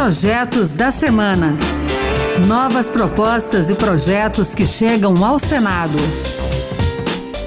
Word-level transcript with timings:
Projetos 0.00 0.70
da 0.70 0.92
Semana. 0.92 1.58
Novas 2.46 2.88
propostas 2.88 3.68
e 3.68 3.74
projetos 3.74 4.54
que 4.54 4.64
chegam 4.64 5.24
ao 5.24 5.40
Senado. 5.40 5.98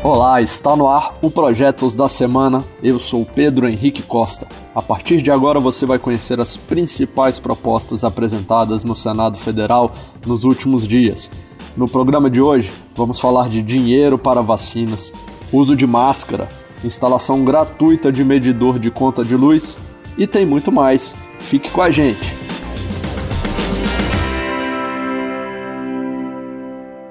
Olá, 0.04 0.42
está 0.42 0.76
no 0.76 0.90
ar 0.90 1.18
o 1.22 1.32
Projetos 1.32 1.96
da 1.96 2.10
Semana. 2.10 2.62
Eu 2.84 3.00
sou 3.00 3.26
Pedro 3.26 3.70
Henrique 3.70 4.04
Costa. 4.04 4.50
A 4.76 4.82
partir 4.82 5.22
de 5.22 5.32
agora 5.32 5.62
você 5.62 5.86
vai 5.86 5.98
conhecer 5.98 6.42
as 6.42 6.58
principais 6.58 7.40
propostas 7.40 8.04
apresentadas 8.04 8.84
no 8.84 8.98
Senado 8.98 9.38
Federal 9.38 9.94
nos 10.28 10.44
últimos 10.44 10.86
dias. 10.86 11.32
No 11.78 11.88
programa 11.88 12.30
de 12.30 12.42
hoje, 12.42 12.70
vamos 12.94 13.18
falar 13.18 13.48
de 13.48 13.62
dinheiro 13.62 14.18
para 14.18 14.42
vacinas, 14.42 15.14
uso 15.54 15.74
de 15.74 15.88
máscara, 15.88 16.50
instalação 16.84 17.46
gratuita 17.46 18.12
de 18.12 18.26
medidor 18.26 18.78
de 18.78 18.92
conta 18.92 19.24
de 19.24 19.38
luz 19.38 19.78
e 20.18 20.28
tem 20.28 20.46
muito 20.46 20.70
mais. 20.70 21.16
Fique 21.40 21.72
com 21.72 21.82
a 21.82 21.90
gente. 21.90 22.41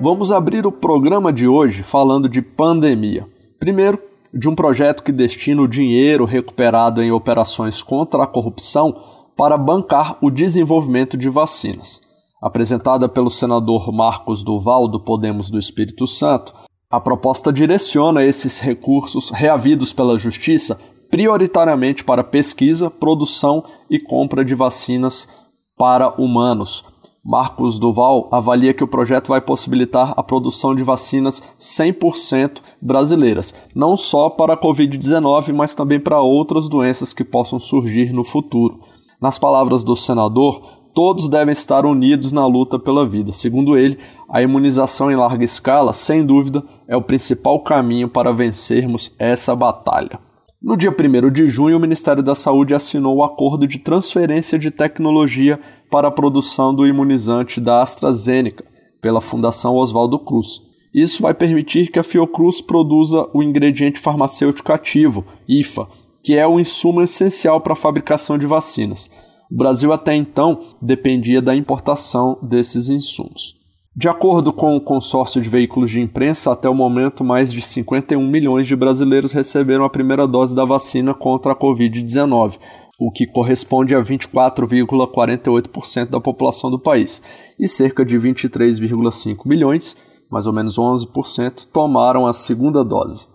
Vamos 0.03 0.33
abrir 0.33 0.67
o 0.67 0.73
programa 0.73 1.31
de 1.31 1.47
hoje 1.47 1.83
falando 1.83 2.27
de 2.27 2.41
pandemia. 2.41 3.29
Primeiro, 3.59 3.99
de 4.33 4.49
um 4.49 4.55
projeto 4.55 5.03
que 5.03 5.13
destina 5.13 5.61
o 5.61 5.69
dinheiro 5.69 6.25
recuperado 6.25 7.03
em 7.03 7.13
operações 7.13 7.83
contra 7.83 8.23
a 8.23 8.27
corrupção 8.27 8.97
para 9.37 9.59
bancar 9.59 10.17
o 10.23 10.31
desenvolvimento 10.31 11.19
de 11.19 11.29
vacinas. 11.29 12.01
Apresentada 12.41 13.11
pelo 13.11 13.29
senador 13.29 13.93
Marcos 13.93 14.43
Duval, 14.43 14.89
do 14.89 14.99
Podemos 14.99 15.51
do 15.51 15.59
Espírito 15.59 16.07
Santo, 16.07 16.55
a 16.91 16.99
proposta 16.99 17.53
direciona 17.53 18.25
esses 18.25 18.59
recursos 18.59 19.29
reavidos 19.29 19.93
pela 19.93 20.17
Justiça 20.17 20.81
prioritariamente 21.11 22.05
para 22.05 22.25
pesquisa, 22.25 22.89
produção 22.89 23.65
e 23.91 24.01
compra 24.01 24.43
de 24.47 24.55
vacinas 24.55 25.29
para 25.77 26.09
humanos. 26.19 26.87
Marcos 27.23 27.79
Duval 27.79 28.29
avalia 28.33 28.73
que 28.73 28.83
o 28.83 28.89
projeto 28.89 29.29
vai 29.29 29.43
possibilitar 29.43 30.15
a 30.17 30.23
produção 30.23 30.75
de 30.75 30.83
vacinas 30.83 31.43
100% 31.61 32.63
brasileiras, 32.81 33.55
não 33.75 33.95
só 33.95 34.31
para 34.31 34.55
a 34.55 34.57
Covid-19, 34.57 35.53
mas 35.53 35.75
também 35.75 36.01
para 36.01 36.21
outras 36.21 36.67
doenças 36.67 37.13
que 37.13 37.23
possam 37.23 37.59
surgir 37.59 38.11
no 38.11 38.25
futuro. 38.25 38.81
Nas 39.21 39.39
palavras 39.39 39.85
do 39.85 39.95
senador, 39.95 40.63
todos 40.95 41.29
devem 41.29 41.53
estar 41.53 41.85
unidos 41.85 42.33
na 42.33 42.47
luta 42.47 42.79
pela 42.79 43.07
vida. 43.07 43.35
Segundo 43.35 43.77
ele, 43.77 43.99
a 44.31 44.41
imunização 44.41 45.11
em 45.11 45.17
larga 45.17 45.45
escala, 45.45 45.93
sem 45.93 46.25
dúvida, 46.25 46.65
é 46.89 46.97
o 46.97 47.03
principal 47.03 47.61
caminho 47.61 48.09
para 48.09 48.33
vencermos 48.33 49.15
essa 49.19 49.55
batalha. 49.55 50.19
No 50.63 50.77
dia 50.77 50.91
1 50.91 51.31
de 51.31 51.47
junho, 51.47 51.79
o 51.79 51.81
Ministério 51.81 52.23
da 52.23 52.35
Saúde 52.35 52.75
assinou 52.75 53.17
o 53.17 53.25
acordo 53.25 53.67
de 53.67 53.79
transferência 53.79 54.59
de 54.59 54.71
tecnologia 54.71 55.59
para 55.91 56.09
a 56.09 56.11
produção 56.13 56.75
do 56.75 56.87
imunizante 56.87 57.61
da 57.61 57.83
AstraZeneca 57.83 58.65
pela 59.03 59.21
Fundação 59.21 59.75
Oswaldo 59.75 60.19
Cruz. 60.19 60.63
Isso 60.95 61.23
vai 61.23 61.35
permitir 61.35 61.91
que 61.91 61.99
a 61.99 62.03
Fiocruz 62.03 62.61
produza 62.61 63.29
o 63.33 63.43
ingrediente 63.43 64.01
farmacêutico 64.01 64.73
ativo, 64.73 65.25
IFA, 65.49 65.87
que 66.23 66.35
é 66.35 66.47
o 66.47 66.59
insumo 66.59 67.03
essencial 67.03 67.61
para 67.61 67.75
a 67.75 67.77
fabricação 67.77 68.37
de 68.37 68.47
vacinas. 68.47 69.11
O 69.51 69.57
Brasil 69.57 69.93
até 69.93 70.15
então 70.15 70.61
dependia 70.81 71.41
da 71.43 71.55
importação 71.55 72.39
desses 72.43 72.89
insumos. 72.89 73.61
De 73.95 74.09
acordo 74.09 74.53
com 74.53 74.77
o 74.77 74.81
consórcio 74.81 75.43
de 75.43 75.49
veículos 75.49 75.91
de 75.91 76.01
imprensa, 76.01 76.53
até 76.53 76.69
o 76.69 76.75
momento, 76.75 77.25
mais 77.25 77.53
de 77.53 77.61
51 77.61 78.25
milhões 78.25 78.67
de 78.67 78.77
brasileiros 78.77 79.33
receberam 79.33 79.85
a 79.85 79.91
primeira 79.91 80.29
dose 80.29 80.55
da 80.55 80.65
vacina 80.65 81.13
contra 81.13 81.53
a 81.53 81.57
Covid-19, 81.57 82.59
o 83.01 83.11
que 83.11 83.27
corresponde 83.27 83.97
a 83.97 84.03
24,48% 84.03 86.11
da 86.11 86.21
população 86.21 86.71
do 86.71 86.79
país, 86.79 87.23
e 87.59 87.67
cerca 87.67 88.05
de 88.05 88.19
23,5 88.19 89.47
milhões, 89.47 89.97
mais 90.31 90.47
ou 90.47 90.53
menos 90.53 90.79
11%, 90.79 91.69
tomaram 91.73 92.27
a 92.27 92.35
segunda 92.35 92.85
dose. 92.85 93.27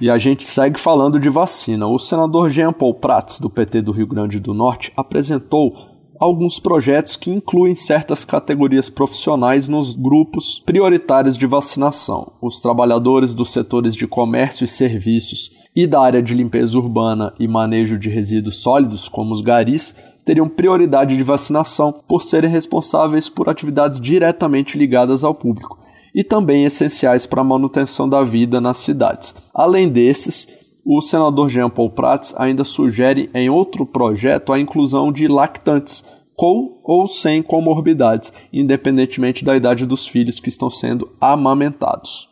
E 0.00 0.08
a 0.08 0.16
gente 0.16 0.46
segue 0.46 0.80
falando 0.80 1.20
de 1.20 1.28
vacina. 1.28 1.86
O 1.86 1.98
senador 1.98 2.48
Jean 2.48 2.72
Paul 2.72 2.94
Prats, 2.94 3.38
do 3.40 3.50
PT 3.50 3.82
do 3.82 3.92
Rio 3.92 4.06
Grande 4.06 4.40
do 4.40 4.54
Norte, 4.54 4.90
apresentou 4.96 5.87
alguns 6.18 6.58
projetos 6.58 7.16
que 7.16 7.30
incluem 7.30 7.74
certas 7.74 8.24
categorias 8.24 8.90
profissionais 8.90 9.68
nos 9.68 9.94
grupos 9.94 10.62
prioritários 10.66 11.38
de 11.38 11.46
vacinação. 11.46 12.32
Os 12.40 12.60
trabalhadores 12.60 13.34
dos 13.34 13.52
setores 13.52 13.94
de 13.94 14.06
comércio 14.06 14.64
e 14.64 14.68
serviços 14.68 15.52
e 15.74 15.86
da 15.86 16.00
área 16.00 16.22
de 16.22 16.34
limpeza 16.34 16.76
urbana 16.78 17.32
e 17.38 17.46
manejo 17.46 17.98
de 17.98 18.10
resíduos 18.10 18.60
sólidos, 18.60 19.08
como 19.08 19.32
os 19.32 19.40
garis, 19.40 19.94
teriam 20.24 20.48
prioridade 20.48 21.16
de 21.16 21.22
vacinação 21.22 21.94
por 22.06 22.22
serem 22.22 22.50
responsáveis 22.50 23.28
por 23.28 23.48
atividades 23.48 24.00
diretamente 24.00 24.76
ligadas 24.76 25.24
ao 25.24 25.34
público 25.34 25.78
e 26.14 26.24
também 26.24 26.64
essenciais 26.64 27.26
para 27.26 27.42
a 27.42 27.44
manutenção 27.44 28.08
da 28.08 28.22
vida 28.22 28.60
nas 28.60 28.78
cidades. 28.78 29.34
Além 29.54 29.88
desses, 29.88 30.48
o 30.90 31.02
senador 31.02 31.50
Jean 31.50 31.68
Paul 31.68 31.90
Prats 31.90 32.34
ainda 32.38 32.64
sugere 32.64 33.28
em 33.34 33.50
outro 33.50 33.84
projeto 33.84 34.54
a 34.54 34.58
inclusão 34.58 35.12
de 35.12 35.28
lactantes 35.28 36.02
com 36.34 36.80
ou 36.82 37.06
sem 37.06 37.42
comorbidades, 37.42 38.32
independentemente 38.50 39.44
da 39.44 39.54
idade 39.54 39.84
dos 39.84 40.06
filhos 40.06 40.40
que 40.40 40.48
estão 40.48 40.70
sendo 40.70 41.12
amamentados. 41.20 42.26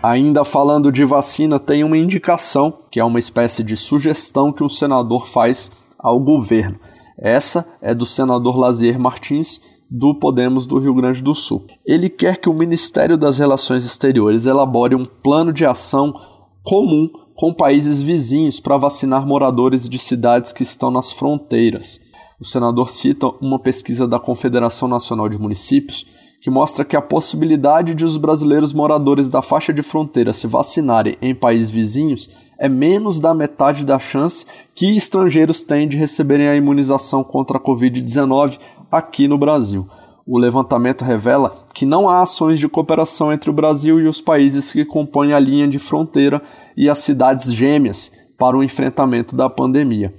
Ainda 0.00 0.44
falando 0.44 0.92
de 0.92 1.04
vacina, 1.04 1.58
tem 1.58 1.82
uma 1.82 1.98
indicação, 1.98 2.72
que 2.88 3.00
é 3.00 3.04
uma 3.04 3.18
espécie 3.18 3.64
de 3.64 3.76
sugestão 3.76 4.52
que 4.52 4.62
um 4.62 4.68
senador 4.68 5.26
faz 5.26 5.72
ao 5.98 6.20
governo. 6.20 6.78
Essa 7.18 7.66
é 7.80 7.92
do 7.92 8.06
senador 8.06 8.56
Lazier 8.56 9.00
Martins, 9.00 9.60
do 9.90 10.14
Podemos 10.14 10.66
do 10.66 10.78
Rio 10.78 10.94
Grande 10.94 11.20
do 11.20 11.34
Sul. 11.34 11.66
Ele 11.84 12.08
quer 12.08 12.36
que 12.36 12.48
o 12.48 12.54
Ministério 12.54 13.18
das 13.18 13.38
Relações 13.38 13.84
Exteriores 13.84 14.46
elabore 14.46 14.94
um 14.94 15.04
plano 15.04 15.52
de 15.52 15.66
ação 15.66 16.14
comum 16.62 17.10
com 17.34 17.52
países 17.52 18.02
vizinhos 18.02 18.60
para 18.60 18.76
vacinar 18.76 19.26
moradores 19.26 19.88
de 19.88 19.98
cidades 19.98 20.52
que 20.52 20.62
estão 20.62 20.90
nas 20.90 21.10
fronteiras. 21.10 22.00
O 22.40 22.44
senador 22.44 22.88
cita 22.88 23.28
uma 23.40 23.58
pesquisa 23.58 24.06
da 24.06 24.18
Confederação 24.18 24.88
Nacional 24.88 25.28
de 25.28 25.38
Municípios 25.38 26.06
que 26.40 26.50
mostra 26.50 26.84
que 26.84 26.96
a 26.96 27.00
possibilidade 27.00 27.94
de 27.94 28.04
os 28.04 28.16
brasileiros 28.16 28.74
moradores 28.74 29.28
da 29.28 29.40
faixa 29.40 29.72
de 29.72 29.80
fronteira 29.80 30.32
se 30.32 30.48
vacinarem 30.48 31.16
em 31.22 31.32
países 31.32 31.70
vizinhos 31.70 32.28
é 32.58 32.68
menos 32.68 33.20
da 33.20 33.32
metade 33.32 33.86
da 33.86 33.98
chance 33.98 34.44
que 34.74 34.96
estrangeiros 34.96 35.62
têm 35.62 35.86
de 35.86 35.96
receberem 35.96 36.48
a 36.48 36.56
imunização 36.56 37.22
contra 37.22 37.58
a 37.58 37.60
Covid-19 37.60 38.58
aqui 38.90 39.28
no 39.28 39.38
Brasil. 39.38 39.86
O 40.26 40.38
levantamento 40.38 41.04
revela 41.04 41.64
que 41.74 41.84
não 41.84 42.08
há 42.08 42.22
ações 42.22 42.58
de 42.58 42.68
cooperação 42.68 43.32
entre 43.32 43.50
o 43.50 43.52
Brasil 43.52 44.00
e 44.00 44.06
os 44.06 44.20
países 44.20 44.72
que 44.72 44.84
compõem 44.84 45.32
a 45.32 45.38
linha 45.38 45.66
de 45.66 45.78
fronteira 45.78 46.40
e 46.76 46.88
as 46.88 46.98
cidades 46.98 47.52
gêmeas 47.52 48.12
para 48.38 48.56
o 48.56 48.62
enfrentamento 48.62 49.34
da 49.34 49.50
pandemia. 49.50 50.14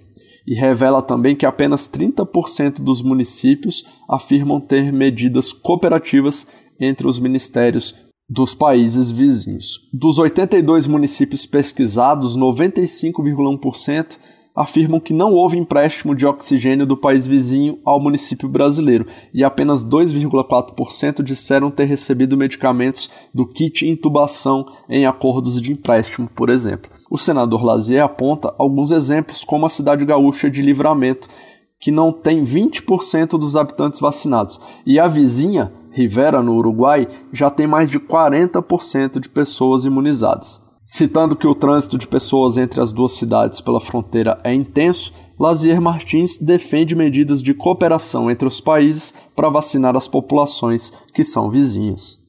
E 0.45 0.55
revela 0.55 1.01
também 1.01 1.35
que 1.35 1.45
apenas 1.45 1.89
30% 1.89 2.81
dos 2.81 3.01
municípios 3.01 3.85
afirmam 4.09 4.59
ter 4.59 4.91
medidas 4.91 5.53
cooperativas 5.53 6.45
entre 6.79 7.07
os 7.07 7.17
ministérios 7.17 7.95
dos 8.29 8.53
países 8.53 9.09
vizinhos. 9.09 9.79
Dos 9.93 10.17
82 10.17 10.87
municípios 10.87 11.45
pesquisados, 11.45 12.37
95,1% 12.37 14.17
afirmam 14.55 14.99
que 14.99 15.13
não 15.13 15.33
houve 15.33 15.57
empréstimo 15.57 16.15
de 16.15 16.25
oxigênio 16.25 16.85
do 16.85 16.95
país 16.95 17.25
vizinho 17.25 17.79
ao 17.83 17.99
município 17.99 18.47
brasileiro 18.47 19.07
e 19.33 19.43
apenas 19.43 19.83
2,4% 19.83 21.23
disseram 21.23 21.71
ter 21.71 21.85
recebido 21.85 22.37
medicamentos 22.37 23.09
do 23.33 23.47
kit 23.47 23.87
intubação 23.87 24.65
em 24.87 25.05
acordos 25.05 25.61
de 25.61 25.71
empréstimo, 25.71 26.29
por 26.35 26.49
exemplo. 26.49 26.91
O 27.09 27.17
senador 27.17 27.63
Lazier 27.63 28.03
aponta 28.03 28.53
alguns 28.57 28.91
exemplos, 28.91 29.43
como 29.43 29.65
a 29.65 29.69
cidade 29.69 30.05
gaúcha 30.05 30.49
de 30.49 30.61
Livramento, 30.61 31.27
que 31.79 31.91
não 31.91 32.11
tem 32.11 32.43
20% 32.43 33.37
dos 33.37 33.57
habitantes 33.57 33.99
vacinados, 33.99 34.59
e 34.85 34.99
a 34.99 35.07
vizinha, 35.07 35.73
Rivera, 35.91 36.41
no 36.41 36.55
Uruguai, 36.55 37.07
já 37.31 37.49
tem 37.49 37.67
mais 37.67 37.91
de 37.91 37.99
40% 37.99 39.19
de 39.19 39.29
pessoas 39.29 39.83
imunizadas. 39.83 40.62
Citando 40.85 41.35
que 41.37 41.47
o 41.47 41.55
trânsito 41.55 41.97
de 41.97 42.05
pessoas 42.05 42.57
entre 42.57 42.81
as 42.81 42.91
duas 42.91 43.13
cidades 43.13 43.61
pela 43.61 43.79
fronteira 43.79 44.37
é 44.43 44.53
intenso, 44.53 45.13
Lazier 45.39 45.81
Martins 45.81 46.37
defende 46.37 46.93
medidas 46.93 47.41
de 47.41 47.53
cooperação 47.53 48.29
entre 48.29 48.45
os 48.45 48.59
países 48.59 49.13
para 49.33 49.49
vacinar 49.49 49.95
as 49.95 50.09
populações 50.09 50.91
que 51.13 51.23
são 51.23 51.49
vizinhas. 51.49 52.21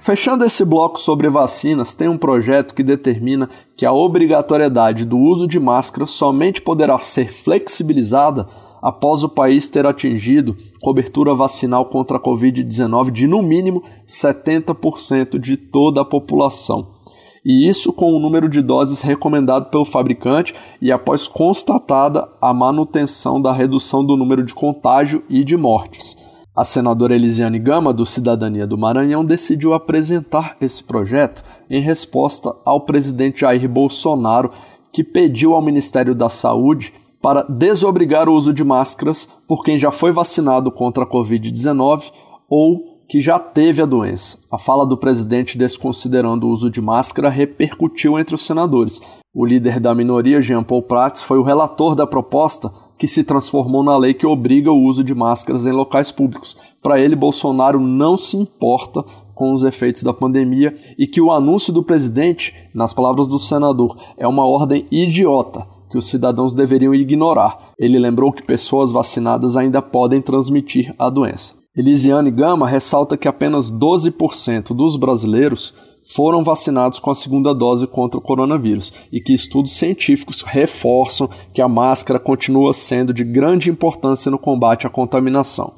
Fechando 0.00 0.44
esse 0.44 0.64
bloco 0.64 0.98
sobre 0.98 1.28
vacinas, 1.28 1.94
tem 1.94 2.08
um 2.08 2.18
projeto 2.18 2.74
que 2.74 2.82
determina 2.82 3.48
que 3.76 3.86
a 3.86 3.92
obrigatoriedade 3.92 5.04
do 5.04 5.18
uso 5.18 5.46
de 5.46 5.60
máscara 5.60 6.06
somente 6.06 6.60
poderá 6.60 6.98
ser 6.98 7.30
flexibilizada 7.30 8.48
após 8.82 9.22
o 9.22 9.28
país 9.28 9.68
ter 9.68 9.86
atingido 9.86 10.56
cobertura 10.80 11.34
vacinal 11.34 11.84
contra 11.86 12.16
a 12.16 12.20
Covid-19 12.20 13.10
de 13.10 13.26
no 13.26 13.42
mínimo 13.42 13.82
70% 14.06 15.38
de 15.38 15.56
toda 15.56 16.00
a 16.00 16.04
população. 16.04 16.96
e 17.44 17.68
isso 17.68 17.92
com 17.92 18.12
o 18.12 18.18
número 18.18 18.48
de 18.48 18.60
doses 18.60 19.00
recomendado 19.00 19.70
pelo 19.70 19.84
fabricante 19.84 20.54
e 20.82 20.90
após 20.92 21.28
constatada 21.28 22.28
a 22.40 22.52
manutenção 22.52 23.40
da 23.40 23.52
redução 23.52 24.04
do 24.04 24.16
número 24.16 24.42
de 24.42 24.54
contágio 24.54 25.22
e 25.28 25.44
de 25.44 25.56
mortes. 25.56 26.16
A 26.58 26.64
senadora 26.64 27.14
Elisiane 27.14 27.60
Gama, 27.60 27.92
do 27.94 28.04
Cidadania 28.04 28.66
do 28.66 28.76
Maranhão, 28.76 29.24
decidiu 29.24 29.74
apresentar 29.74 30.56
esse 30.60 30.82
projeto 30.82 31.44
em 31.70 31.80
resposta 31.80 32.52
ao 32.64 32.80
presidente 32.80 33.42
Jair 33.42 33.68
Bolsonaro, 33.68 34.50
que 34.92 35.04
pediu 35.04 35.54
ao 35.54 35.62
Ministério 35.62 36.16
da 36.16 36.28
Saúde 36.28 36.92
para 37.20 37.42
desobrigar 37.42 38.28
o 38.28 38.34
uso 38.34 38.52
de 38.52 38.62
máscaras 38.62 39.28
por 39.46 39.64
quem 39.64 39.78
já 39.78 39.90
foi 39.90 40.12
vacinado 40.12 40.70
contra 40.70 41.04
a 41.04 41.06
Covid-19 41.06 42.12
ou 42.48 42.98
que 43.08 43.20
já 43.20 43.38
teve 43.38 43.80
a 43.80 43.86
doença. 43.86 44.38
A 44.50 44.58
fala 44.58 44.84
do 44.86 44.96
presidente 44.96 45.56
desconsiderando 45.56 46.46
o 46.46 46.50
uso 46.50 46.70
de 46.70 46.80
máscara 46.80 47.30
repercutiu 47.30 48.18
entre 48.18 48.34
os 48.34 48.44
senadores. 48.44 49.00
O 49.34 49.46
líder 49.46 49.80
da 49.80 49.94
minoria, 49.94 50.42
Jean 50.42 50.62
Paul 50.62 50.82
Prats, 50.82 51.22
foi 51.22 51.38
o 51.38 51.42
relator 51.42 51.94
da 51.94 52.06
proposta 52.06 52.70
que 52.98 53.08
se 53.08 53.24
transformou 53.24 53.82
na 53.82 53.96
lei 53.96 54.12
que 54.12 54.26
obriga 54.26 54.70
o 54.70 54.82
uso 54.82 55.02
de 55.02 55.14
máscaras 55.14 55.64
em 55.64 55.72
locais 55.72 56.12
públicos. 56.12 56.56
Para 56.82 57.00
ele, 57.00 57.16
Bolsonaro 57.16 57.80
não 57.80 58.16
se 58.16 58.36
importa 58.36 59.02
com 59.34 59.52
os 59.52 59.64
efeitos 59.64 60.02
da 60.02 60.12
pandemia 60.12 60.74
e 60.98 61.06
que 61.06 61.20
o 61.20 61.30
anúncio 61.30 61.72
do 61.72 61.82
presidente, 61.82 62.54
nas 62.74 62.92
palavras 62.92 63.26
do 63.26 63.38
senador, 63.38 63.96
é 64.16 64.26
uma 64.26 64.44
ordem 64.44 64.86
idiota 64.90 65.77
que 65.90 65.98
os 65.98 66.06
cidadãos 66.06 66.54
deveriam 66.54 66.94
ignorar. 66.94 67.72
Ele 67.78 67.98
lembrou 67.98 68.32
que 68.32 68.42
pessoas 68.42 68.92
vacinadas 68.92 69.56
ainda 69.56 69.80
podem 69.80 70.20
transmitir 70.20 70.94
a 70.98 71.08
doença. 71.08 71.54
Elisiane 71.76 72.30
Gama 72.30 72.66
ressalta 72.66 73.16
que 73.16 73.28
apenas 73.28 73.70
12% 73.70 74.74
dos 74.74 74.96
brasileiros 74.96 75.74
foram 76.08 76.42
vacinados 76.42 76.98
com 76.98 77.10
a 77.10 77.14
segunda 77.14 77.54
dose 77.54 77.86
contra 77.86 78.18
o 78.18 78.22
coronavírus 78.22 78.92
e 79.12 79.20
que 79.20 79.32
estudos 79.32 79.72
científicos 79.72 80.42
reforçam 80.42 81.28
que 81.52 81.60
a 81.60 81.68
máscara 81.68 82.18
continua 82.18 82.72
sendo 82.72 83.12
de 83.12 83.22
grande 83.22 83.70
importância 83.70 84.30
no 84.30 84.38
combate 84.38 84.86
à 84.86 84.90
contaminação. 84.90 85.74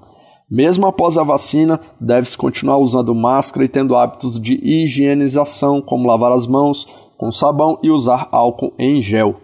Mesmo 0.49 0.87
após 0.87 1.19
a 1.19 1.23
vacina, 1.23 1.79
deve-se 2.01 2.37
continuar 2.37 2.79
usando 2.79 3.15
máscara 3.15 3.65
e 3.65 3.69
tendo 3.69 3.95
hábitos 3.95 4.41
de 4.41 4.55
higienização, 4.55 5.81
como 5.81 6.09
lavar 6.09 6.33
as 6.33 6.47
mãos 6.47 6.87
com 7.17 7.31
sabão 7.31 7.79
e 7.83 7.91
usar 7.91 8.29
álcool 8.33 8.73
em 8.79 9.03
gel. 9.03 9.37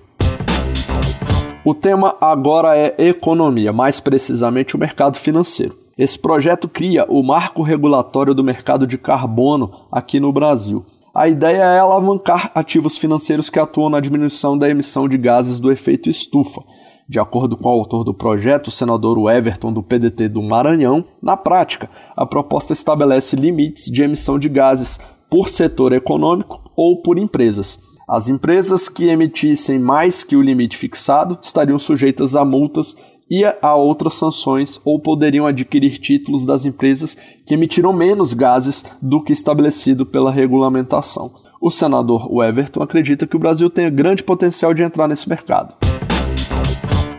O 1.67 1.75
tema 1.75 2.15
agora 2.21 2.79
é 2.79 2.95
economia, 2.97 3.73
mais 3.73 3.99
precisamente 3.99 4.77
o 4.77 4.79
mercado 4.79 5.17
financeiro. 5.17 5.77
Esse 5.99 6.17
projeto 6.17 6.69
cria 6.69 7.05
o 7.09 7.25
marco 7.25 7.61
regulatório 7.61 8.33
do 8.33 8.45
mercado 8.45 8.87
de 8.87 8.97
carbono 8.97 9.73
aqui 9.91 10.21
no 10.21 10.33
Brasil. 10.33 10.85
A 11.13 11.27
ideia 11.27 11.65
é 11.65 11.81
alavancar 11.81 12.53
ativos 12.55 12.97
financeiros 12.97 13.51
que 13.51 13.59
atuam 13.59 13.91
na 13.91 13.99
diminuição 13.99 14.57
da 14.57 14.71
emissão 14.71 15.09
de 15.09 15.19
gases 15.19 15.59
do 15.59 15.73
efeito 15.73 16.09
estufa. 16.09 16.63
De 17.09 17.19
acordo 17.19 17.57
com 17.57 17.69
o 17.69 17.73
autor 17.81 18.05
do 18.05 18.15
projeto, 18.15 18.69
o 18.69 18.71
senador 18.71 19.19
Everton, 19.29 19.73
do 19.73 19.83
PDT 19.83 20.29
do 20.29 20.45
Maranhão, 20.45 21.05
na 21.21 21.37
prática, 21.37 21.91
a 22.17 22.25
proposta 22.25 22.75
estabelece 22.75 23.35
limites 23.35 23.87
de 23.87 24.05
emissão 24.05 24.39
de 24.39 24.49
gases 24.49 25.01
por 25.29 25.49
setor 25.49 25.93
econômico 25.93 26.61
ou 26.77 27.03
por 27.03 27.19
empresas. 27.19 27.96
As 28.09 28.29
empresas 28.29 28.89
que 28.89 29.07
emitissem 29.07 29.81
mais 29.81 30.23
que 30.23 30.37
o 30.37 30.41
limite 30.41 30.77
fixado 30.77 31.37
estariam 31.43 31.77
sujeitas 31.77 32.37
a 32.37 32.45
multas 32.45 32.97
e 33.29 33.45
a 33.45 33.75
outras 33.75 34.15
sanções 34.15 34.81
ou 34.85 35.01
poderiam 35.01 35.45
adquirir 35.45 35.99
títulos 35.99 36.47
das 36.47 36.65
empresas 36.65 37.17
que 37.45 37.55
emitiram 37.55 37.93
menos 37.93 38.33
gases 38.33 38.85
do 39.03 39.21
que 39.21 39.33
estabelecido 39.33 40.07
pela 40.07 40.31
regulamentação. 40.31 41.33
O 41.61 41.69
senador 41.69 42.29
Everton 42.45 42.81
acredita 42.81 43.27
que 43.27 43.35
o 43.35 43.41
Brasil 43.41 43.69
tem 43.69 43.93
grande 43.93 44.23
potencial 44.23 44.73
de 44.73 44.85
entrar 44.85 45.09
nesse 45.09 45.29
mercado. 45.29 45.75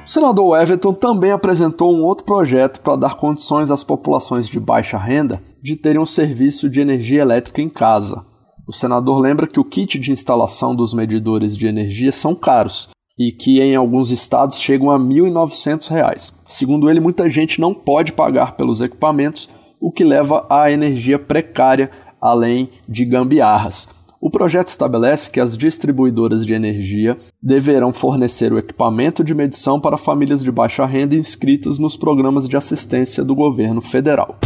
O 0.06 0.10
senador 0.10 0.58
Everton 0.58 0.94
também 0.94 1.34
apresentou 1.34 1.94
um 1.94 2.02
outro 2.02 2.24
projeto 2.24 2.80
para 2.80 2.96
dar 2.96 3.16
condições 3.16 3.72
às 3.72 3.84
populações 3.84 4.48
de 4.48 4.58
baixa 4.58 4.98
renda 4.98 5.44
de 5.62 5.76
terem 5.76 6.00
um 6.00 6.06
serviço 6.06 6.70
de 6.70 6.80
energia 6.80 7.22
elétrica 7.24 7.62
em 7.62 7.68
casa. 7.68 8.26
O 8.68 8.74
senador 8.74 9.20
lembra 9.20 9.48
que 9.48 9.62
o 9.62 9.64
kit 9.64 9.98
de 9.98 10.12
instalação 10.12 10.76
dos 10.76 10.94
medidores 10.94 11.58
de 11.58 11.68
energia 11.68 12.12
são 12.12 12.36
caros 12.36 12.90
e 13.18 13.32
que 13.32 13.62
em 13.62 13.78
alguns 13.78 14.12
estados 14.12 14.60
chegam 14.60 14.92
a 14.92 14.98
R$ 14.98 15.04
1.900. 15.04 16.34
Segundo 16.50 16.90
ele, 16.90 17.00
muita 17.00 17.30
gente 17.30 17.62
não 17.62 17.74
pode 17.74 18.12
pagar 18.12 18.58
pelos 18.58 18.82
equipamentos, 18.82 19.50
o 19.80 19.90
que 19.90 20.04
leva 20.04 20.46
à 20.50 20.70
energia 20.70 21.18
precária, 21.18 21.90
além 22.20 22.70
de 22.90 23.06
gambiarras. 23.06 23.88
O 24.20 24.30
projeto 24.30 24.68
estabelece 24.68 25.32
que 25.32 25.40
as 25.40 25.58
distribuidoras 25.58 26.46
de 26.46 26.54
energia 26.54 27.18
deverão 27.42 27.94
fornecer 27.94 28.52
o 28.52 28.58
equipamento 28.58 29.24
de 29.24 29.34
medição 29.34 29.80
para 29.80 29.96
famílias 29.96 30.44
de 30.44 30.52
baixa 30.52 30.86
renda 30.86 31.16
inscritas 31.16 31.80
nos 31.80 31.96
programas 31.96 32.50
de 32.50 32.58
assistência 32.58 33.24
do 33.24 33.34
governo 33.34 33.80
federal. 33.82 34.38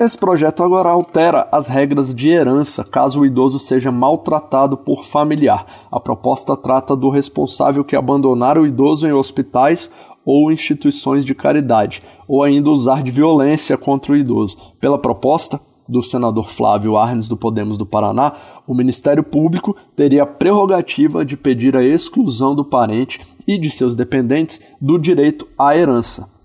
Esse 0.00 0.16
projeto 0.16 0.64
agora 0.64 0.88
altera 0.88 1.46
as 1.52 1.68
regras 1.68 2.14
de 2.14 2.30
herança 2.30 2.82
caso 2.82 3.20
o 3.20 3.26
idoso 3.26 3.58
seja 3.58 3.92
maltratado 3.92 4.74
por 4.74 5.04
familiar. 5.04 5.66
A 5.92 6.00
proposta 6.00 6.56
trata 6.56 6.96
do 6.96 7.10
responsável 7.10 7.84
que 7.84 7.94
abandonar 7.94 8.56
o 8.56 8.66
idoso 8.66 9.06
em 9.06 9.12
hospitais 9.12 9.90
ou 10.24 10.50
instituições 10.50 11.22
de 11.22 11.34
caridade, 11.34 12.00
ou 12.26 12.42
ainda 12.42 12.70
usar 12.70 13.02
de 13.02 13.10
violência 13.10 13.76
contra 13.76 14.14
o 14.14 14.16
idoso. 14.16 14.56
Pela 14.80 14.96
proposta, 14.96 15.60
do 15.86 16.00
senador 16.02 16.48
Flávio 16.48 16.96
Arnes 16.96 17.28
do 17.28 17.36
Podemos 17.36 17.76
do 17.76 17.84
Paraná, 17.84 18.32
o 18.66 18.72
Ministério 18.72 19.22
Público 19.22 19.76
teria 19.94 20.22
a 20.22 20.26
prerrogativa 20.26 21.26
de 21.26 21.36
pedir 21.36 21.76
a 21.76 21.84
exclusão 21.84 22.54
do 22.54 22.64
parente 22.64 23.20
e 23.46 23.58
de 23.58 23.70
seus 23.70 23.94
dependentes 23.94 24.62
do 24.80 24.98
direito 24.98 25.46
à 25.58 25.76
herança. 25.76 26.39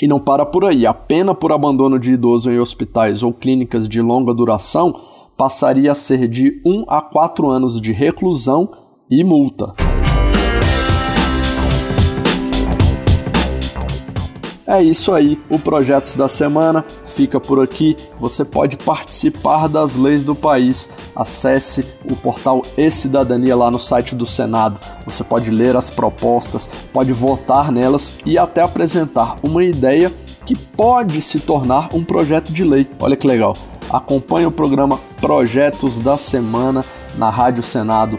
E 0.00 0.08
não 0.08 0.18
para 0.18 0.46
por 0.46 0.64
aí. 0.64 0.86
A 0.86 0.94
pena 0.94 1.34
por 1.34 1.52
abandono 1.52 1.98
de 1.98 2.14
idoso 2.14 2.50
em 2.50 2.58
hospitais 2.58 3.22
ou 3.22 3.32
clínicas 3.32 3.86
de 3.86 4.00
longa 4.00 4.32
duração 4.32 4.98
passaria 5.36 5.92
a 5.92 5.94
ser 5.94 6.26
de 6.26 6.60
1 6.64 6.84
a 6.88 7.02
4 7.02 7.48
anos 7.48 7.80
de 7.80 7.92
reclusão 7.92 8.70
e 9.10 9.22
multa. 9.22 9.74
É 14.66 14.82
isso 14.82 15.12
aí, 15.12 15.36
o 15.50 15.58
Projetos 15.58 16.14
da 16.14 16.28
Semana 16.28 16.84
fica 17.20 17.38
por 17.38 17.62
aqui. 17.62 17.96
Você 18.18 18.46
pode 18.46 18.78
participar 18.78 19.68
das 19.68 19.94
leis 19.94 20.24
do 20.24 20.34
país. 20.34 20.88
Acesse 21.14 21.84
o 22.10 22.16
portal 22.16 22.62
E-Cidadania 22.78 23.54
lá 23.54 23.70
no 23.70 23.78
site 23.78 24.14
do 24.14 24.24
Senado. 24.24 24.80
Você 25.04 25.22
pode 25.22 25.50
ler 25.50 25.76
as 25.76 25.90
propostas, 25.90 26.68
pode 26.94 27.12
votar 27.12 27.70
nelas 27.70 28.14
e 28.24 28.38
até 28.38 28.62
apresentar 28.62 29.36
uma 29.42 29.62
ideia 29.62 30.10
que 30.46 30.56
pode 30.56 31.20
se 31.20 31.40
tornar 31.40 31.90
um 31.92 32.02
projeto 32.02 32.50
de 32.52 32.64
lei. 32.64 32.88
Olha 32.98 33.16
que 33.16 33.26
legal. 33.26 33.54
Acompanhe 33.90 34.46
o 34.46 34.50
programa 34.50 34.98
Projetos 35.20 36.00
da 36.00 36.16
Semana 36.16 36.82
na 37.16 37.28
Rádio 37.28 37.62
Senado 37.62 38.16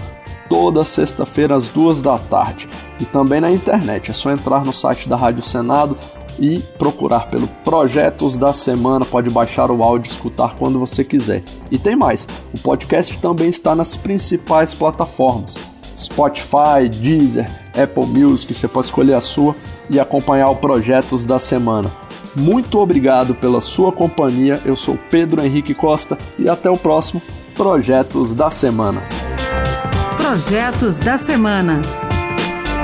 toda 0.48 0.84
sexta-feira 0.84 1.56
às 1.56 1.70
duas 1.70 2.02
da 2.02 2.18
tarde 2.18 2.68
e 3.00 3.06
também 3.06 3.40
na 3.40 3.50
internet. 3.50 4.12
É 4.12 4.14
só 4.14 4.30
entrar 4.32 4.66
no 4.66 4.74
site 4.74 5.08
da 5.08 5.16
Rádio 5.16 5.42
Senado 5.42 5.98
e 6.42 6.60
procurar 6.78 7.28
pelo 7.28 7.48
Projetos 7.64 8.38
da 8.38 8.52
Semana. 8.52 9.06
Pode 9.06 9.30
baixar 9.30 9.70
o 9.70 9.84
áudio 9.84 10.10
e 10.10 10.12
escutar 10.12 10.56
quando 10.56 10.80
você 10.80 11.04
quiser. 11.04 11.44
E 11.70 11.78
tem 11.78 11.96
mais: 11.96 12.28
o 12.54 12.60
podcast 12.60 13.18
também 13.20 13.48
está 13.48 13.76
nas 13.76 13.96
principais 13.96 14.74
plataformas. 14.74 15.58
Spotify, 15.96 16.90
Deezer, 16.90 17.48
Apple 17.80 18.08
Music, 18.08 18.54
você 18.54 18.68
pode 18.68 18.88
escolher 18.88 19.14
a 19.14 19.22
sua 19.22 19.56
e 19.88 20.00
acompanhar 20.00 20.50
o 20.50 20.56
Projetos 20.56 21.26
da 21.26 21.38
Semana. 21.38 21.92
Muito 22.36 22.80
obrigado 22.80 23.36
pela 23.36 23.62
sua 23.62 23.92
companhia. 23.92 24.60
Eu 24.66 24.76
sou 24.76 24.98
Pedro 25.10 25.44
Henrique 25.44 25.76
Costa 25.76 26.18
e 26.40 26.50
até 26.50 26.70
o 26.70 26.78
próximo 26.78 27.22
Projetos 27.56 28.34
da 28.34 28.50
Semana. 28.50 29.04
Projetos 30.18 30.98
da 30.98 31.18
Semana. 31.18 31.82